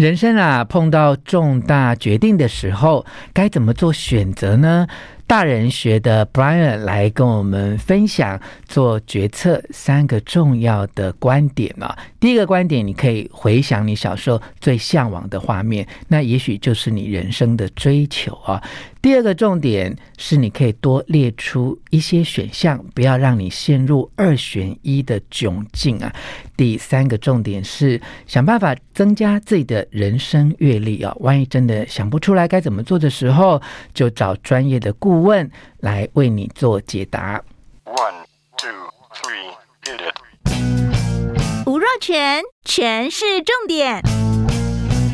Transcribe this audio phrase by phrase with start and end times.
[0.00, 3.04] 人生啊，碰到重大决定的时候，
[3.34, 4.86] 该怎么做选择呢？
[5.26, 11.96] 大人学的 Brian 来跟我们分享做决策三个重要的观点啊。
[12.18, 18.60] 第一个观点，你可以回想你小时候最向往的画面，那也许就是你人生的追求啊。
[19.02, 26.12] 第二个重点是，你可以多列出一些选项，不要让你陷入二选一的窘境啊。
[26.54, 31.16] 第三个重点是，想办法增加自己的人生阅历啊。
[31.20, 33.62] 万一真的想不出来该怎么做的时候，
[33.94, 37.42] 就找专业的顾问来为你做解答。
[37.86, 38.24] One,
[38.58, 38.70] two,
[39.14, 41.66] three, hit it.
[41.66, 44.02] 吴若全，全是重点，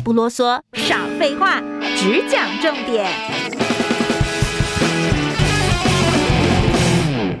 [0.03, 1.61] 不啰嗦，少废话，
[1.95, 3.07] 只讲重点。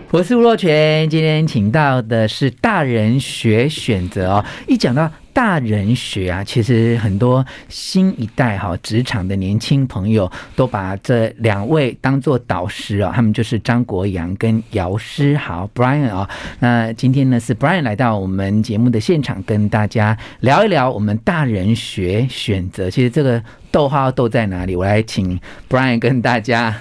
[0.09, 4.45] 我是吴若权，今天请到的是大人学选择哦。
[4.65, 16.29] 一讲到大人学啊，其实很多新一代哈职场的年轻朋友都把这两位当做导师哦，他们就是张国阳跟姚诗豪 Brian 啊。
[16.59, 22.89] 那今天呢是 Brian 来到我们节目的现场，跟大家聊一聊我们大人学选择。
[22.89, 24.73] 其实这个逗号逗在哪里？
[24.73, 25.37] 我来请
[25.69, 26.73] Brian 跟大家。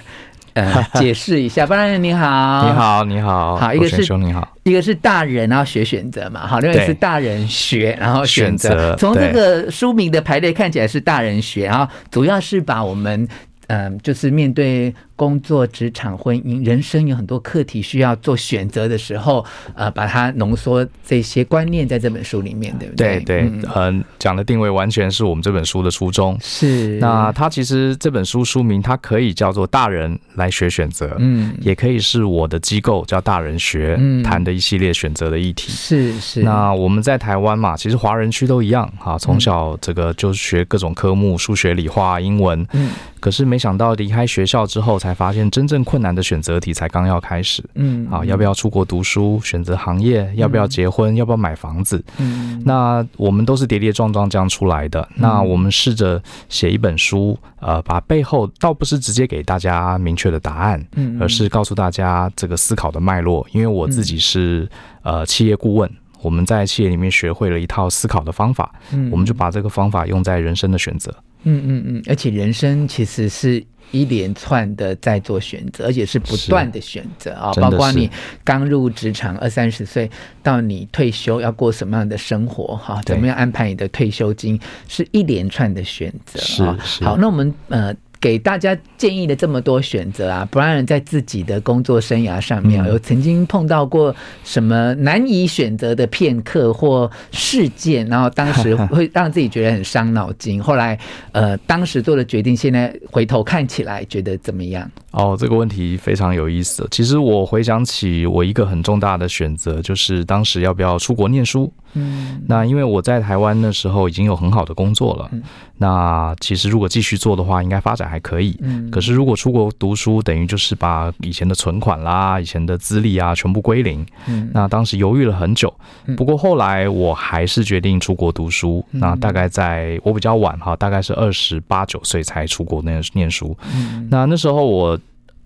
[0.56, 8.96] 呃， 解释一下，方大人你好，你好，你好，好，一个是你好，一个是大人，然后学选择嘛，好，另外是大人学，然后选择。
[8.96, 13.28] 从这个书名的排列看起来是大人学，然后主要是把我们，
[13.66, 14.94] 嗯、呃，就是面对。
[15.16, 23.20] 工作、职场、婚姻、人生有很多课题需要做选择的时候，呃，把它浓缩这些观念在这本书里面，对不对？
[23.20, 26.36] 对对，嗯，呃，讲的定位完全是我们这本书的初衷。
[26.40, 26.98] 是。
[27.00, 35.72] 那它其实这本书书名，它可以叫做《大人来学选择》，嗯，也可以是我的机构叫大人学谈的一系列选择的议题。
[35.72, 36.42] 是是。
[36.42, 42.66] 那我们在台湾嘛，其实华人区都一样哈，从小这个就学各种科目，数学、理化、英文。
[42.72, 42.90] 嗯。
[43.18, 47.64] 可是没想到离开学校之后，才发现真正困难的选择题才刚要开始。
[47.74, 49.40] 嗯，啊，要不要出国读书？
[49.42, 50.30] 选择行业？
[50.36, 51.14] 要不要结婚？
[51.16, 52.02] 要不要买房子？
[52.18, 55.06] 嗯，那我们都是跌跌撞撞这样出来的。
[55.14, 63.46] 那我们试着写一本书，呃，把背后倒不是直接给大家明确的答案，嗯，而是告诉大家这个思考的脉络。
[63.52, 64.68] 因为我自己是
[65.02, 65.90] 呃企业顾问，
[66.22, 71.14] 我们在企业里面学会了一套思考的方法，嗯，我们就把这个方法用在人生的选择。
[71.44, 78.10] 嗯嗯嗯，而且人生其实是一连串的在做选择，而且是不断的选择啊，包括你
[78.42, 80.10] 刚入职场二三十岁
[80.42, 84.58] 到你退休要过什么样的生活哈，怎么样安排你的退休金，
[84.88, 86.76] 是一连串的选择啊。
[87.02, 87.94] 好，那我们呃。
[88.26, 100.58] 给大家建议的这么多选择啊，Brian 在自己的工作生涯上面有曾经碰到过什么难以选择的片刻或事件，然后当时会让自己觉得很伤脑筋。
[100.60, 100.98] 后来，
[101.30, 104.90] 呃，当时做的决定，现在回头看起来觉得怎么样？
[105.12, 106.84] 哦，这个问题非常有意思。
[106.90, 111.72] 其实我回想起我一个很重大的选择，就是当时要不要出国念书。
[111.96, 115.42] 嗯，那因为我在台湾的时候已经有很好的工作了，嗯、
[115.78, 118.56] 那其实如果继续做的话，应该发展还可以。
[118.60, 124.06] 嗯，可是如果出国读书，等于就是把以前的存款啦、以前的资历啊全部归零。
[124.26, 125.72] 嗯，那当时犹豫了很久，
[126.16, 128.84] 不过后来我还是决定出国读书。
[128.92, 133.56] 嗯、那大概在我比较晚哈，大概是二十八九岁才出国念念书。
[133.74, 134.98] 嗯，那那时候我。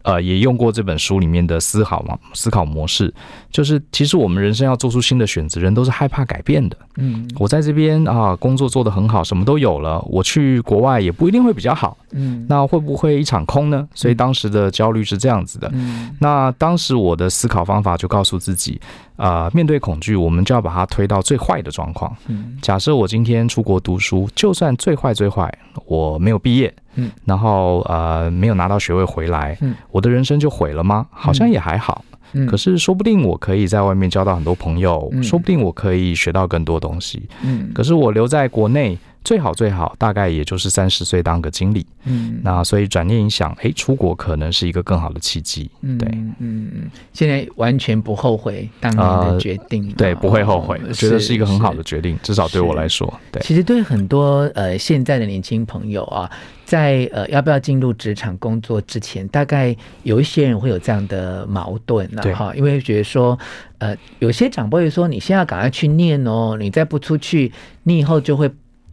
[0.02, 3.12] 呃，也用过这本书里面的思考嘛，思考模式，
[3.50, 6.76] 就是其实我们人生要做出新的选择，人都是害怕改变的。
[6.96, 11.96] 嗯，我在这边啊，工作做得很好，什么都有了，我去国外也不一定会比较好。
[12.12, 13.86] 嗯，那会不会一场空呢？
[13.94, 15.70] 所以当时的焦虑是这样子的。
[15.74, 18.80] 嗯，那当时我的思考方法就告诉自己。
[19.16, 22.16] 啊、呃，面对恐惧，我们就要把它推到最坏的状况。
[22.28, 25.52] 嗯，假设我今天出国读书，就算最坏最坏，
[25.84, 31.06] 我没有毕业，嗯，然后呃没有拿到学位回来，嗯，我的人生就毁了吗？
[31.10, 32.04] 好像也还好。
[32.32, 37.28] 嗯，可是说不定我可以在外面交到很多朋友，嗯，说不定我可以学到更多东西。
[37.42, 38.96] 嗯，可是我留在国内。
[39.22, 41.86] 最好最好，大概也就是三十岁当个经理。
[42.04, 45.70] 嗯，那所以转念一想，哎，出国可能是一个更好的契机。
[45.82, 49.86] 嗯，对，嗯嗯，现在完全不后悔当年的决定。
[49.88, 53.12] 呃，对，不会后悔，我觉得是一个很好的决定，至少对我来说。
[53.30, 56.28] 对，其实对很多呃现在的年轻朋友啊，
[56.64, 63.38] 在呃要不要进入职场工作之前，大概有一些人会有这样的矛盾啊，哈，因为觉得说，
[63.76, 67.52] 呃，有些长辈会说，你现在赶快去念哦，你再不出去，
[67.82, 68.50] 你以后就会。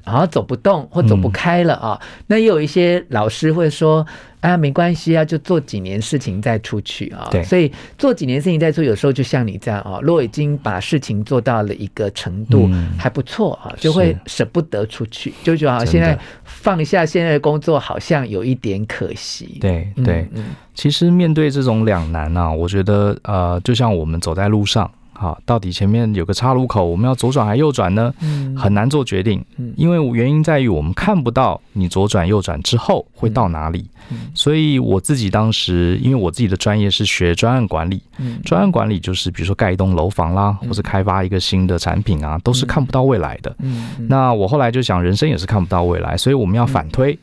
[0.07, 1.99] 然后走不动或走不开了啊。
[2.01, 4.05] 嗯、那也有一些老师会说。
[4.39, 7.27] 啊，没关系啊，就做几年事情再出去啊。
[7.31, 12.69] 对，所以做几年事情再出去，有时候就像你这样啊，如果已经把事情做到了一个程度，
[12.99, 19.57] 还不错啊，就会舍不得出去，就觉得好像现在放下现在的工作，好像有一点可惜。
[19.59, 20.29] 对对，
[20.75, 24.89] 其实面对这种两难啊，我觉得呃，就像我们走在路上。
[25.19, 28.13] 好，到底前面有个岔路口，我们要左转还右转呢？
[28.21, 47.17] 嗯，很难做决定，嗯，因为原因在于我们看不到你左转右转之后会到哪里，嗯，所以我自己当时，因为我自己的专业是学专案管理，嗯，专案管理就是比如说盖一栋楼房啦，或是开发一个新的产品啊，都是看不到未来的，嗯，那我后来就想，人生也是看不到未来，所以我们要反推。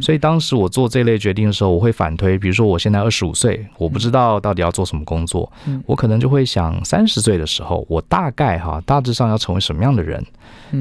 [0.00, 5.50] 所以当时我做这类决定的时候，我会反推，比如说我现在二十五岁，我不知道到底要做什么工作，
[5.86, 10.24] 我可能就会想三十岁的时候，我大概哈大致上要成为什么样的人，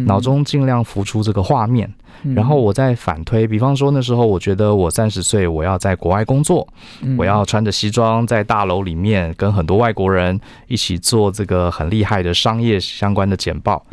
[0.06, 1.90] 脑中尽量浮出这个画面，
[2.36, 6.68] 然后我再反推，比方说那时候我觉得我三十岁我要在国外工作，
[7.18, 13.84] 我要穿着西装在大楼里面跟很多外国人一起做这个很厉害的商业相关的简报，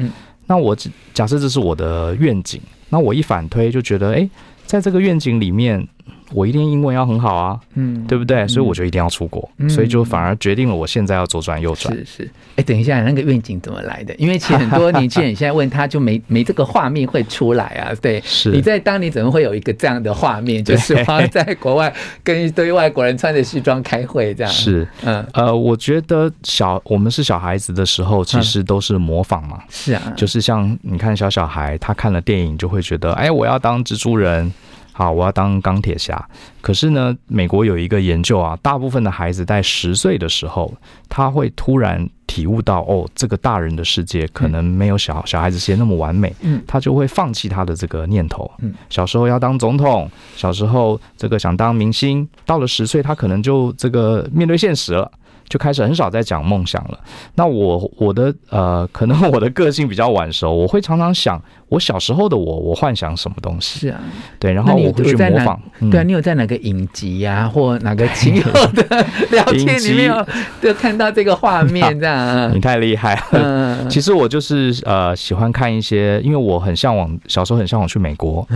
[0.47, 0.77] 那我
[1.15, 4.29] 假设这是我的愿景，那我一反推就觉得哎。
[4.67, 5.87] 在这个愿景里面，
[6.33, 8.47] 我一定英文要很好啊，嗯，对不对？
[8.49, 11.95] 所以我就一定要出国，嗯、所以就反而决定了我现在要左转右转。
[11.95, 14.15] 是是，哎，等一下，那个愿景怎么来的？
[14.17, 17.95] 因为其实很多年轻人现在问他就没 没这个画面会出来啊。
[18.03, 20.65] 对，是你在当年怎么会有一个这样的画面？
[20.65, 20.97] 就是
[21.31, 21.93] 在国外
[22.25, 24.53] 跟一堆外国人穿着西装开会这样。
[24.53, 29.61] 是，嗯呃，我觉得小我们是小孩子的时候，其实都是模仿嘛。
[29.69, 34.53] 是啊，就是像你看小小孩，他看了电影就会觉得，哎，我要当蜘蛛人。
[34.99, 36.27] 好，我要当钢铁侠。
[36.63, 40.73] 可是呢，美国有一个研究啊，大部分的孩子在十岁的时候，
[41.07, 48.51] 他会突然体悟到，哦，这个大人的世界可能没有小小孩子世界那么完美，嗯，他就会放弃他的这个念头。
[48.61, 55.13] 嗯，小时候要当总统，小时候这个想当明星，到了十岁，他可能就这个面对现实了。
[55.49, 56.99] 就开始很少在讲梦想了。
[57.35, 63.81] 那我我的呃，可能我的个性比较晚熟，我会常常想我小时候的我，我幻想什么东西？
[63.81, 64.01] 是啊，
[64.39, 65.61] 对，然后我会去模仿。
[65.91, 70.27] 对啊，你有在哪个影集呀、啊，或哪个亲友的聊天里面有
[70.63, 71.99] 就看到这个画面？
[71.99, 73.23] 这样，你太厉害了。
[73.33, 78.47] 嗯， 其实我就是呃喜欢看一些，因为我很向往，小时候很向往去美国。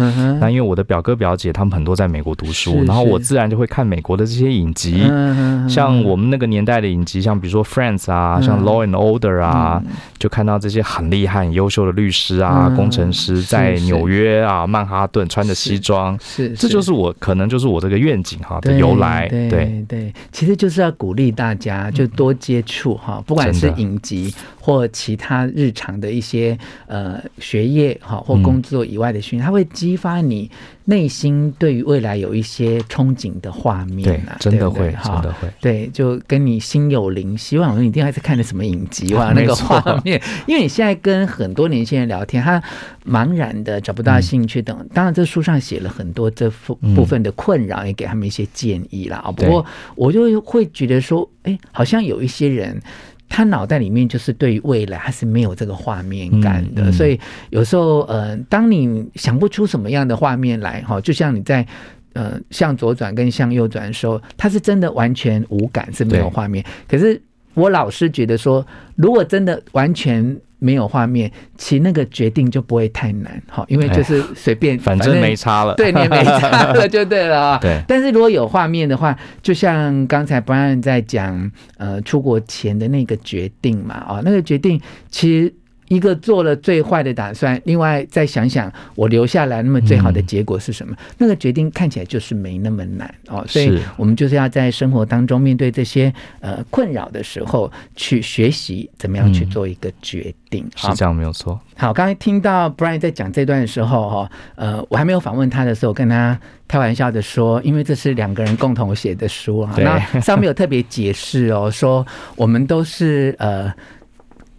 [0.40, 5.02] 那因为我的表哥表姐他们很多在美国读书，然后我自然就会看美国的这些影集。
[5.08, 9.82] 嗯，像我们那个年代的影集，像比如说《Friends》啊，像《Law and Order》啊，
[10.18, 19.28] 就看到这些很厉害、很优秀的律师啊、工程师在纽约啊、曼哈顿穿着西装，是，这就是我可能就是我这个愿景哈的由来。
[19.28, 26.56] 对对，其实就是要鼓励大家就多接触哈，不管是影集或其他日常的一些
[26.86, 30.50] 呃学业哈或工作以外的训练，它会激发你。
[30.90, 37.56] 内心对于未来有一些憧憬的画面啊，对，真的会，真的会，对，就跟你心有灵犀。
[37.56, 39.30] 我说你一定还是看的什么影集哇？
[39.32, 42.60] 那个画面，因为你现在跟很多年轻人聊天，他
[43.06, 44.76] 茫然的找不到兴趣等。
[44.92, 46.50] 当然，这书上写了很多这
[46.96, 49.32] 部分的困扰，也给他们一些建议啦。
[49.36, 49.64] 不过，
[49.94, 52.82] 我就会觉得说，哎，好像有一些人。
[53.30, 57.18] 他脑袋里面就是对于未来还是没有这个画面感的，嗯嗯、所以
[57.48, 61.66] 有时候呃，当你想不出什么样的画面来哈，就像你在
[62.12, 66.62] 呃向左转跟向右转的时候，他是真的完全无感，是没有画面。
[66.86, 67.18] 可是
[67.54, 68.66] 我老是觉得说，
[68.96, 70.36] 如果真的完全。
[70.60, 71.28] 没有画面，
[71.58, 77.58] 其实那个决定就不会太难，好，因为就是随便，反正没差了，对，你也没差了 就对了啊。
[77.60, 85.52] 对，但是如果有画面的话，就像刚才 Brian 在讲，呃，出国前的那个决定嘛，啊，那个决定其实。
[85.90, 90.94] 一个做了最坏的打算，另外再想想我留下来，那么最好的结果是什么？
[90.94, 93.44] 嗯、那个决定看起来就是没那么难哦。
[93.48, 100.64] 所以我们就是要在生活当中面对这些呃困扰的时候，去学习怎么样去做一个决定。
[100.76, 101.58] 是这样没有错。
[101.76, 112.06] 好，刚才听到 Brian 在讲这段的时候哈，呃，我还没有访问他的时候，跟他开玩笑的说，因为这是两个人共同写的书啊，那上面有特别解释哦，说
[112.36, 113.74] 我们都是呃。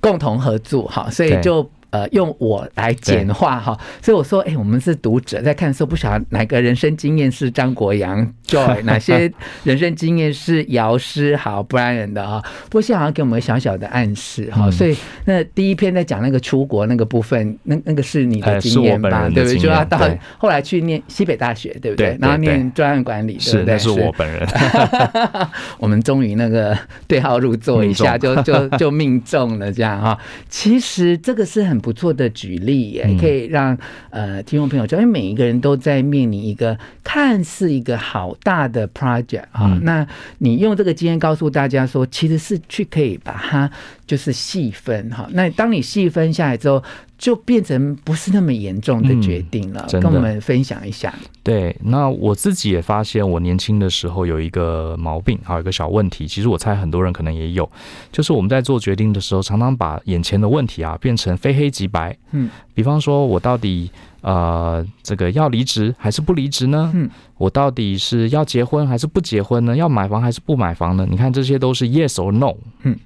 [0.01, 1.69] 共同合作，哈，所以就。
[1.91, 9.29] 呃，用我来简化哈，所以我说，哎，我们是读者，在看的时候不晓得哪个人生经验是张国阳 Joy，哪些
[9.65, 12.41] 人生经验是姚诗豪 Brian 的啊？
[12.69, 14.95] 不过现在好像给我们小小的暗示哈，所以
[15.25, 19.27] 那第一篇在讲那个出国那个部分，那那个是你的经验吧？
[19.27, 19.57] 对不对？
[19.57, 19.99] 就要到
[20.37, 22.17] 后来去念西北大学，对不对？
[22.21, 23.77] 然后念专案管理，对不对？
[23.77, 24.47] 是我本人。
[25.77, 30.17] 我们终于那个对号入座一下，就就就命中了这样哈。
[30.47, 31.80] 其实这个是很。
[31.81, 33.77] 不错的举例，也、嗯、可以让
[34.11, 40.07] 呃听众朋友知道，因为每一个人都在面临一个看似一个好大的 project 啊、嗯，那
[40.37, 43.69] 你用这个经验告诉大家说，其实是去可以把它
[44.05, 45.27] 就是细分哈。
[45.33, 46.83] 那当你细分下来之后，
[47.21, 49.87] 就变成不是那么严重的决定了。
[49.93, 51.13] 嗯、跟我们分享一下。
[51.43, 56.27] 对，那我自己也发现，我年轻的时候有一个毛病，还有一个小问题。
[56.27, 57.69] 其实我猜很多人可能也有，
[58.11, 62.17] 就是我们在做决定的时候，常常把眼前的问题啊变成非黑即白。
[62.31, 66.91] 嗯，比方说我到底呃这个要离职还是不离职呢？
[66.93, 69.75] 嗯，我到底是要结婚还是不结婚呢？
[69.75, 71.05] 要买房还是不买房呢？
[71.09, 72.55] 你看这些都是 yes or no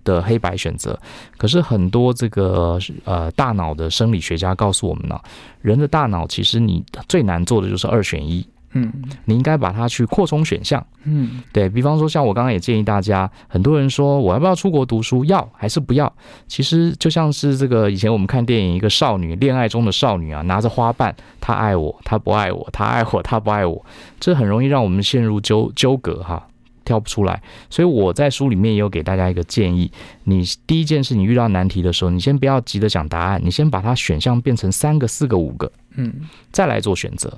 [0.03, 1.00] 的黑白选择。
[1.38, 5.24] 可是很多这个呃大脑的生理学家告诉我们呢、啊，
[5.62, 8.45] 人的大脑其实你最难做的就是二选一。
[8.77, 8.91] 嗯，
[9.24, 10.86] 你应该把它去扩充选项。
[11.05, 16.12] 嗯，对，比方说，像我刚刚也建议大家，很多人说我要不要出国读书，要还是不要？
[16.48, 23.86] 其实就像是这个以前我们看电影，一个少女恋爱中的少女啊，拿着花瓣，她爱我，她不爱我，她爱我，她不爱我，
[24.20, 26.46] 这很容易让我们陷入纠纠葛哈，
[26.84, 27.41] 跳不出来。
[27.70, 29.89] 所以我在书里面也有给大家一个建议：
[30.25, 36.13] 你第一件事，你遇到难题的时候，你先不要急着讲答案，你先把它选项变成三个、四个、五个，嗯，
[36.51, 37.31] 再来做选择。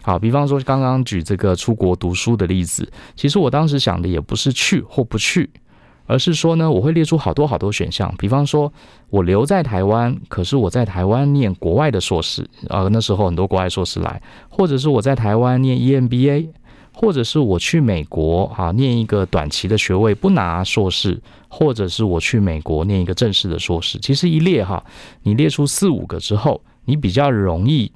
[0.00, 5.50] 好，比方说刚刚举这个出国读书的例子，其实我当时想的也不是去或不去，
[6.06, 8.12] 而是说呢，我会列出好多好多选项。
[8.16, 8.72] 比方说，
[9.10, 16.48] 我留在台湾，可是我在台湾念国外的硕士，啊，那时候很多国外硕士来，或者是我在台湾念 EMBA，
[16.94, 23.98] 或者是我去美国啊念一个短期的学位不拿硕士，或者是我去美国念一个正式的硕士。
[23.98, 24.82] 其实一列哈，
[25.24, 27.92] 你列出四五个之后，你比较容易。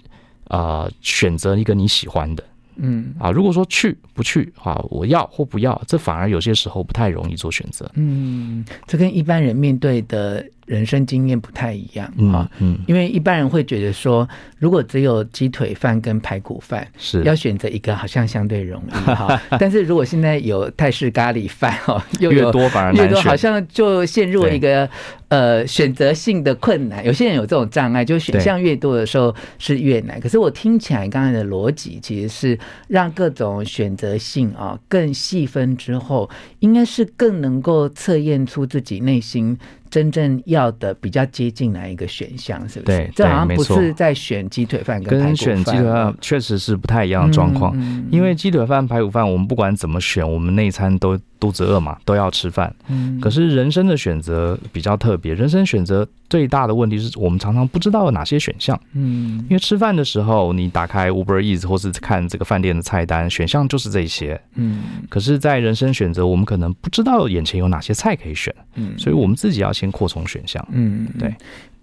[0.48, 2.44] 啊、呃，选择一个你喜欢的，
[2.76, 7.90] 嗯啊，如果说去不去啊，我要或不要，这反而有些时候不太容易做选择。
[7.94, 14.28] 嗯，这跟一般人面对的人生经验不太一样啊，嗯，因为一般人会觉得说，
[14.58, 19.40] 如果只有鸡腿饭跟排骨饭，是要选择一个，好像相对容易 哈。
[19.58, 24.88] 但是如果现在有泰式咖喱饭哦， 越多反而越多好像就陷入了一个
[25.28, 27.04] 呃选择性的困难。
[27.04, 30.20] 有些人有这种障碍，就选项越多的时候是越难。
[30.20, 39.58] 可是我听起来刚才的逻辑其实是让各种选择性啊更细分之后，应该是更能够测验出自己内心。
[39.92, 42.96] 真正要的比较接近哪一个选项，是不是？
[42.96, 47.72] 对，这好像不是在选鸡腿饭跟排骨选鸡腿饭确实是不太一样的状况。
[47.76, 51.16] 嗯，因为鸡腿饭、排骨饭，我们不管怎么选，我们内餐都。
[51.42, 52.72] 肚子饿嘛，都要吃饭。
[52.86, 55.34] 嗯，可是人生的选择比较特别。
[55.34, 58.80] 人生选择最大的问题是我们常常不知道有哪些选项。
[58.92, 64.40] 嗯，因为吃饭的时候，你打开 Uber Eats 或是看这个饭店的菜单，选项就是这些。
[64.54, 68.54] 嗯，可是，在人生选择，我们可能不知道眼前有哪些菜可以选。
[68.76, 70.64] 嗯，所以我们自己要先扩充选项。
[70.70, 71.34] 嗯，对，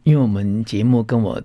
[0.04, 1.42] 因为我们节目跟我。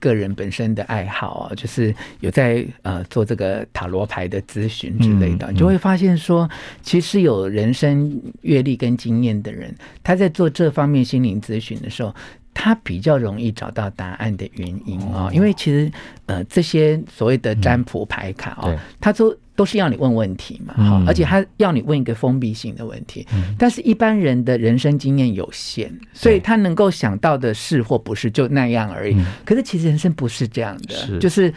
[0.00, 6.48] 个人本身的爱好啊，就是有在呃做这个塔罗牌的咨询之类的，就会发现说，
[6.82, 12.14] 其实有人生阅历跟经验的人，他在做这方面心灵咨询的时候，
[12.60, 15.88] 他比较容易找到答案的原因啊，因为其实
[16.26, 19.32] 呃这些所谓的占卜牌卡啊，他都。
[19.58, 29.16] 都是要你问问题嘛，好，而且他要你问一个封闭性的问题，嗯，但是一般人的人生经验有限，所以他能够想到的是或不是就那样而已。
[29.44, 31.52] 可是其实人生不是这样的，是就是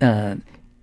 [0.00, 0.36] 呃，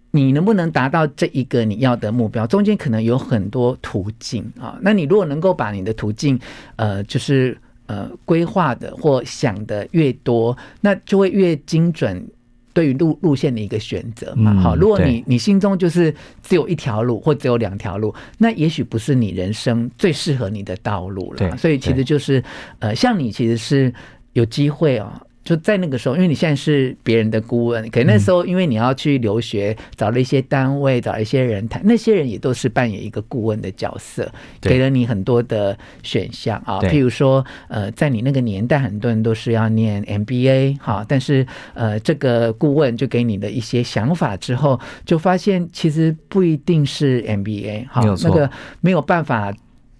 [0.10, 4.76] 你能不能达到这一个你要的目标，中间可能有很多途径啊。
[4.82, 6.40] 那你如果能够把你的途径
[6.78, 7.56] 呃，就是
[7.88, 12.28] 呃规划的或想的越多，那就会越精准。
[12.74, 16.14] 对于路路线的一个选择嘛，好，如果你你心中就是
[16.44, 21.56] 只有一条路或只有两条路，那也许不是你人生最适合你的道路了。
[21.56, 22.44] 所以其实就是
[22.80, 23.94] 呃，像你其实是
[24.34, 25.10] 有机会哦。
[25.46, 34.28] 就在那个时候，因为你现在是别人的顾问，可能那时候因为你要去留学，找了一些单位，找了一些人谈，那些人也都是扮演一个顾问的角色，
[34.60, 36.80] 给了你很多的选项啊。
[36.80, 48.50] 譬如说，呃，在你那个年代，很多人都是要念 MBA 哈，但是呃，这个顾问就给你的一些想法之后，就发现其实不一定是 MBA 哈，那个
[48.82, 49.54] 没有办法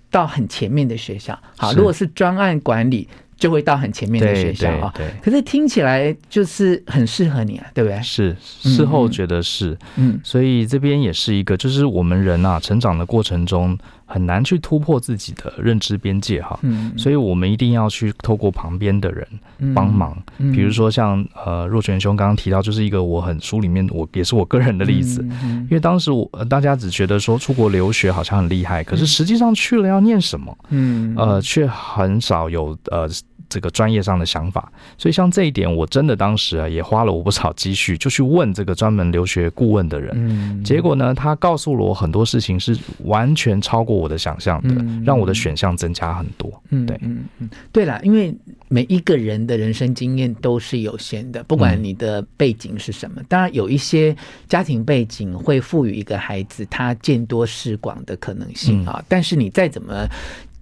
[0.10, 1.40] 到很前面的学校。
[1.56, 3.08] 好，如果是专案管理。
[3.46, 8.02] 就会到很前面的学校啊，可是听起来就是很适合你啊，对不对？
[8.02, 13.78] 是，事后觉得是，嗯，所以这边也是一个，就是我们人啊，成长的过程中。
[14.08, 19.28] 很难去突破自己的认知边界哈，嗯，所以我们一定要去透过旁边的人
[19.74, 25.24] 帮忙，嗯，比如说像呃若泉兄刚刚提到，就是一个我很书里面我也是我个人的例子，
[25.64, 33.10] 因为当时我大家只觉得说出国留学好像很厉害，可是实际上去了要念什么，嗯，呃，却很少有呃
[33.56, 34.70] 这个专业上的想法。
[34.98, 40.12] 所以像这一点，我真的当时啊也花了我不少积蓄，就去问这个专门留学顾问的人。
[40.14, 46.52] 嗯，结果呢，他告诉了我很多事情是完全超过我的想象的，让我的选项增加很多。
[46.72, 48.36] 嗯，对，嗯嗯，对了，因为
[48.68, 54.14] 每一个人的人生经验都是有限的，不管你的背景是什么，当然有一些
[54.50, 60.08] 家庭背景会赋予一个孩子他见多识广的可能性啊，但是你再怎么。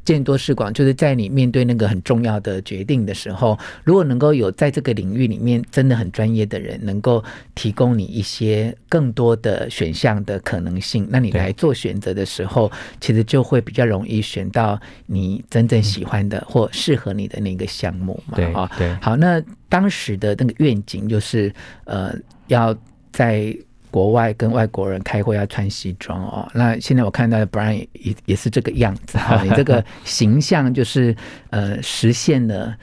[0.05, 7.23] 见多识广，就是在你面对那个很重要的决定的时候，如果能够有在这个领域里面真的很专业的人，能够
[7.55, 18.35] 提供你一些更多的选项的可能性，那你来做选择的时候，其实就会比较容易选到你真正喜欢的或适合你的那个项目嘛。
[18.35, 21.53] 对啊，对，好，那当时的那个愿景就是，
[21.85, 22.13] 呃，
[22.47, 22.75] 要
[23.11, 23.55] 在。
[23.93, 31.15] 国外跟外国人开会要穿西装哦，那现在我看到的 Brian 也也是这个样子哈， 你这个形象就是
[31.51, 32.75] 呃实现了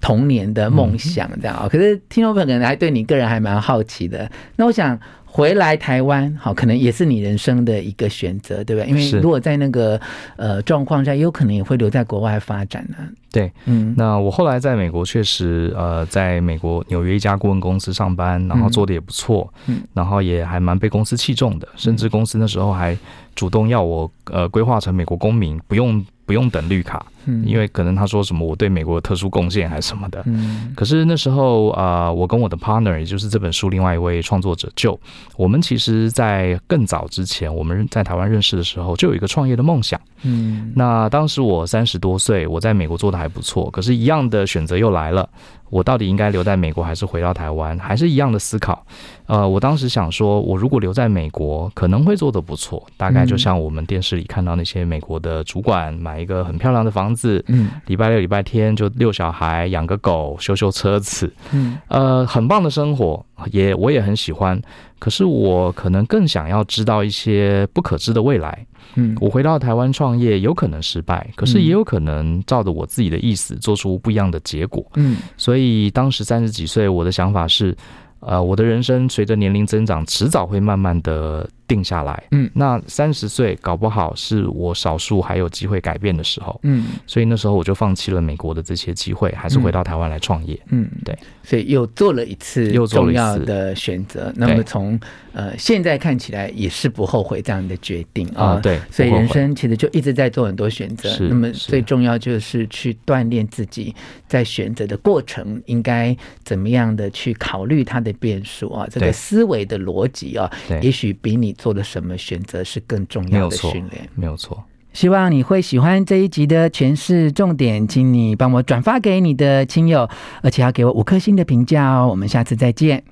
[0.00, 1.68] 童年的梦想这样啊。
[1.70, 4.98] 可是听众朋友可能还对你个人还蛮好奇的，那我想。
[5.36, 8.88] 回来台湾，好，可能也是你人生的一个选择，对不对？
[8.88, 10.00] 因为如果在那个
[10.36, 12.96] 呃状况下，也有可能也会留在国外发展呢。
[13.30, 22.96] 对，嗯，那我后来在美国确实呃，在美国纽约一家顾问公司上班，然后做的也不错，嗯，然后也还蛮被公司器重的，甚至公司那时候还
[23.34, 26.02] 主动要我呃规划成美国公民，不用。
[26.26, 27.06] 不用等绿卡，
[27.44, 30.22] 因为可能他说什么我对美国的特殊贡献还是什么的。
[30.26, 34.98] 嗯，可是那时候啊，我跟我的 partner，也就是这本书另外一位创作者 Joe，
[35.36, 40.00] 我们其实在更早之前，我们在台湾认识的时候，就有一个创业的梦想。
[40.22, 45.28] 嗯，那当时我三十多岁，我在美国做的还不错，可是，一样的选择又来了。
[45.68, 47.76] 我到底应该留在美国，还是回到台湾？
[47.80, 48.86] 还是一样的思考。
[49.26, 52.86] 呃，我当时想说，我如果留在美国，可能会做得不错。
[52.96, 64.60] 大概就像我们电视里看到那些美国的主管，买一个很漂亮的房子，嗯，礼拜六、礼拜天就遛小孩、养个狗、修修车子，嗯，呃，很棒的生活，也我也很喜欢。
[64.98, 68.66] 可是我可能更想要知道一些不可知的未来。
[68.94, 74.84] 嗯，我回到台湾创业有可能失败，可是也有可能照着我自己的意思做出不一样的结果。
[74.94, 77.76] 嗯，所以当时三十几岁，我的想法是，
[78.20, 81.48] 呃，我的人生随着年龄增长，迟早会慢慢的。
[81.66, 94.32] 定下来，嗯，那三十岁搞不好是我少数还有机会改变的时候，嗯，所以那时候我就放弃了美国的这些机会，还是回到台湾来创业，嗯，对，所以又做了一次重要的选择。
[94.36, 94.98] 那么从
[95.32, 101.10] 呃现在看起来也是不后悔这样的决定啊，对，所以人生其实就一直在做很多选择。
[101.28, 103.94] 那么最重要就是去锻炼自己，
[104.28, 110.48] 在选择的过程应该怎么样的去考虑它的变数啊，这个思维的逻辑啊，
[110.80, 111.55] 也许比你。
[111.56, 114.08] 做的什么选择是更重要的训练？
[114.14, 114.62] 没有错。
[114.92, 120.08] 希望你会喜欢这一集的诠释重点，请你帮我转发给你的亲友，
[120.42, 122.08] 而且要给我五颗星的评价哦。
[122.08, 123.04] 我们下次再见。